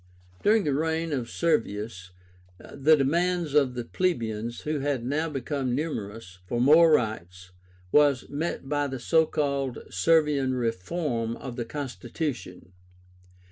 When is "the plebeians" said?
3.75-4.61